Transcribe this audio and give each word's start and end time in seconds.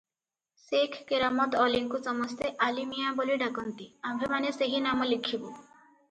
ସେଖ 0.59 1.01
କେରାମତ୍ 1.09 1.57
ଅଲିଙ୍କୁ 1.65 1.99
ସମସ୍ତେ 2.07 2.49
ଆଲିମିଆଁ 2.67 3.11
ବୋଲି 3.19 3.35
ଡାକନ୍ତି, 3.41 3.87
ଆମ୍ଭେମାନେ 4.13 4.55
ସେହି 4.57 4.81
ନାମ 4.87 5.09
ଲେଖିବୁ। 5.13 5.53